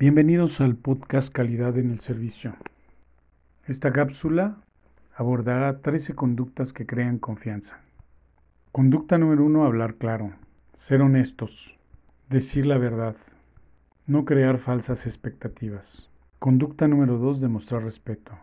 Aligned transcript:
Bienvenidos 0.00 0.60
al 0.60 0.76
podcast 0.76 1.32
Calidad 1.32 1.76
en 1.76 1.90
el 1.90 1.98
Servicio. 1.98 2.54
Esta 3.66 3.92
cápsula 3.92 4.58
abordará 5.12 5.80
13 5.80 6.14
conductas 6.14 6.72
que 6.72 6.86
crean 6.86 7.18
confianza. 7.18 7.80
Conducta 8.70 9.18
número 9.18 9.44
1, 9.44 9.64
hablar 9.64 9.96
claro, 9.96 10.34
ser 10.76 11.02
honestos, 11.02 11.76
decir 12.30 12.64
la 12.64 12.78
verdad, 12.78 13.16
no 14.06 14.24
crear 14.24 14.58
falsas 14.58 15.04
expectativas. 15.04 16.08
Conducta 16.38 16.86
número 16.86 17.18
2, 17.18 17.40
demostrar 17.40 17.82
respeto. 17.82 18.38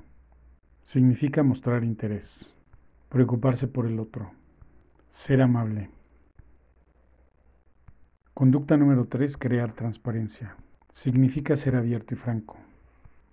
Significa 0.83 1.41
mostrar 1.41 1.85
interés, 1.85 2.53
preocuparse 3.07 3.69
por 3.69 3.85
el 3.85 4.01
otro, 4.01 4.33
ser 5.09 5.41
amable. 5.41 5.89
Conducta 8.33 8.75
número 8.75 9.05
3, 9.05 9.37
crear 9.37 9.71
transparencia. 9.71 10.57
Significa 10.96 11.57
ser 11.57 11.75
abierto 11.75 12.14
y 12.14 12.18
franco, 12.18 12.55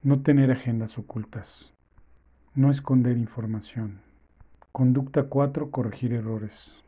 no 0.03 0.23
tener 0.23 0.51
agendas 0.51 0.99
ocultas, 0.99 1.73
no 2.57 2.73
esconder 2.73 3.17
información. 3.17 4.01
Conducta 4.73 5.29
4. 5.29 5.71
Corregir 5.71 6.13
errores. 6.13 6.83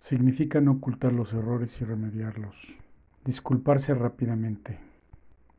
Significa 0.00 0.60
no 0.60 0.72
ocultar 0.72 1.12
los 1.12 1.32
errores 1.32 1.80
y 1.80 1.84
remediarlos. 1.84 2.80
Disculparse 3.24 3.94
rápidamente. 3.94 4.80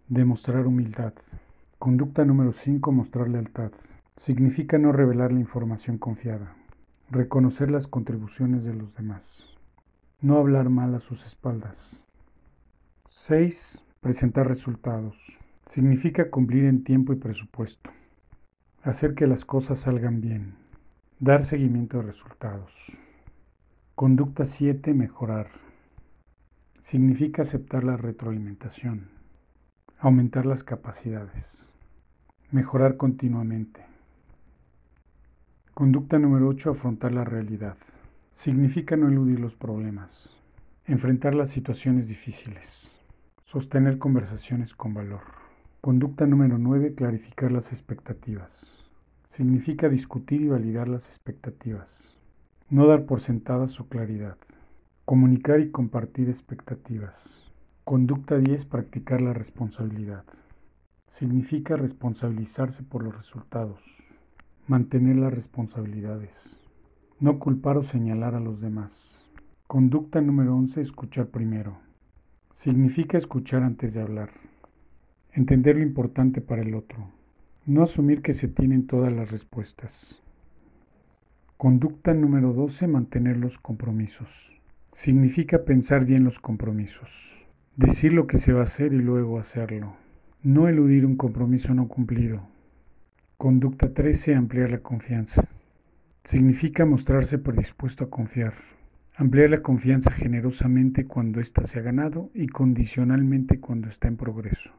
Demostrar 0.10 0.68
humildad. 0.68 1.14
Conducta 1.80 2.26
número 2.26 2.52
5. 2.52 2.92
Mostrar 2.92 3.30
lealtad. 3.30 3.72
Significa 4.18 4.78
no 4.78 4.92
revelar 4.92 5.32
la 5.32 5.40
información 5.40 5.98
confiada. 5.98 6.54
Reconocer 7.10 7.72
las 7.72 7.88
contribuciones 7.88 8.66
de 8.66 8.74
los 8.74 8.94
demás. 8.94 9.56
No 10.20 10.38
hablar 10.38 10.70
mal 10.70 10.96
a 10.96 11.00
sus 11.00 11.26
espaldas. 11.26 12.04
6. 13.06 13.86
Presentar 14.04 14.50
resultados. 14.50 15.40
Significa 15.66 16.30
cumplir 16.30 16.66
en 16.66 16.84
tiempo 16.84 17.14
y 17.14 17.16
presupuesto. 17.16 17.90
Hacer 18.82 19.16
que 19.16 19.28
las 19.28 19.46
cosas 19.46 19.80
salgan 19.80 20.20
bien. 20.20 20.56
Dar 21.22 21.42
seguimiento 21.42 22.00
de 22.00 22.04
resultados. 22.04 22.92
Conducta 23.96 24.44
7. 24.44 24.94
Mejorar. 24.94 25.48
Significa 26.80 27.44
aceptar 27.44 27.86
la 27.86 27.96
retroalimentación. 27.96 29.08
Aumentar 30.00 30.46
las 30.46 30.66
capacidades. 30.66 31.74
Mejorar 32.52 32.98
continuamente. 32.98 33.86
Conducta 35.74 36.20
número 36.20 36.50
8. 36.50 36.72
Afrontar 36.72 37.14
la 37.14 37.24
realidad. 37.24 37.78
Significa 38.34 38.98
no 38.98 39.08
eludir 39.08 39.40
los 39.40 39.56
problemas. 39.56 40.38
Enfrentar 40.88 41.36
las 41.36 41.52
situaciones 41.52 42.10
difíciles. 42.10 42.94
Sostener 43.54 44.00
conversaciones 44.00 44.74
con 44.74 44.96
valor. 44.96 45.22
Conducta 45.80 46.26
número 46.26 46.58
9. 46.58 46.96
Clarificar 46.96 47.52
las 47.52 47.72
expectativas. 47.72 48.90
Significa 49.28 49.90
discutir 49.90 50.42
y 50.42 50.48
validar 50.48 50.88
las 50.88 51.08
expectativas. 51.08 52.18
No 52.72 52.88
dar 52.88 53.06
por 53.06 53.22
sentada 53.22 53.68
su 53.68 53.88
claridad. 53.88 54.38
Comunicar 55.06 55.60
y 55.60 55.70
compartir 55.70 56.30
expectativas. 56.30 57.44
Conducta 57.84 58.40
10. 58.40 58.66
Practicar 58.66 59.22
la 59.22 59.34
responsabilidad. 59.34 60.24
Significa 61.08 61.76
responsabilizarse 61.76 62.82
por 62.82 63.04
los 63.04 63.16
resultados. 63.16 63.84
Mantener 64.66 65.18
las 65.18 65.32
responsabilidades. 65.32 66.60
No 67.20 67.38
culpar 67.38 67.78
o 67.78 67.84
señalar 67.84 68.34
a 68.34 68.40
los 68.40 68.62
demás. 68.62 69.30
Conducta 69.68 70.22
número 70.22 70.56
11. 70.56 70.82
Escuchar 70.82 71.28
primero. 71.28 71.93
Significa 72.54 73.18
escuchar 73.18 73.64
antes 73.64 73.96
de 73.96 74.02
hablar. 74.02 74.30
Entender 75.32 75.76
lo 75.76 75.82
importante 75.82 76.40
para 76.40 76.62
el 76.62 76.76
otro. 76.76 77.10
No 77.66 77.82
asumir 77.82 78.22
que 78.22 78.32
se 78.32 78.48
tienen 78.48 78.86
todas 78.86 79.12
las 79.12 79.32
respuestas. 79.32 80.22
Conducta 81.58 82.14
número 82.14 82.54
12. 82.54 82.88
Mantener 82.88 83.38
los 83.38 83.58
compromisos. 83.58 84.56
Significa 84.92 85.66
pensar 85.66 86.06
bien 86.06 86.24
los 86.24 86.40
compromisos. 86.40 87.44
Decir 87.76 88.14
lo 88.14 88.28
que 88.28 88.38
se 88.38 88.54
va 88.54 88.60
a 88.60 88.66
hacer 88.66 88.94
y 88.94 89.00
luego 89.00 89.40
hacerlo. 89.40 89.96
No 90.44 90.68
eludir 90.68 91.08
un 91.08 91.16
compromiso 91.16 91.74
no 91.74 91.88
cumplido. 91.88 92.48
Conducta 93.40 93.92
13. 93.96 94.36
Ampliar 94.36 94.70
la 94.70 94.80
confianza. 94.80 95.50
Significa 96.24 96.86
mostrarse 96.86 97.40
predispuesto 97.40 98.04
a 98.04 98.10
confiar. 98.12 98.54
Ampliar 99.16 99.52
la 99.52 99.62
confianza 99.62 100.10
generosamente 100.10 101.06
cuando 101.06 101.40
ésta 101.40 101.64
se 101.66 101.78
ha 101.78 101.84
ganado 101.84 102.32
y 102.34 102.48
condicionalmente 102.48 103.60
cuando 103.60 103.88
está 103.88 104.08
en 104.08 104.18
progreso. 104.18 104.74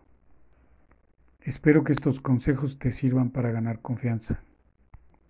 Espero 1.41 1.85
que 1.85 1.93
estos 1.93 2.21
consejos 2.21 2.79
te 2.79 2.91
sirvan 2.91 3.31
para 3.31 3.53
ganar 3.53 3.81
confianza 3.81 4.43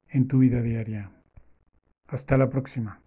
en 0.08 0.26
tu 0.26 0.38
vida 0.38 0.62
diaria. 0.62 1.10
Hasta 2.08 2.38
la 2.38 2.48
próxima. 2.48 3.03